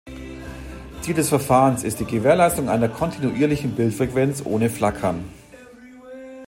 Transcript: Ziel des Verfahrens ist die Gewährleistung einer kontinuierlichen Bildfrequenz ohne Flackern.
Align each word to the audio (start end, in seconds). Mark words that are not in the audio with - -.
Ziel 1.01 1.13
des 1.13 1.29
Verfahrens 1.29 1.83
ist 1.83 1.99
die 1.99 2.05
Gewährleistung 2.05 2.69
einer 2.69 2.89
kontinuierlichen 2.89 3.75
Bildfrequenz 3.75 4.41
ohne 4.43 4.71
Flackern. 4.71 5.25